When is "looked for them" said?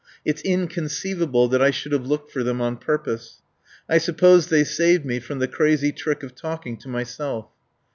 2.07-2.59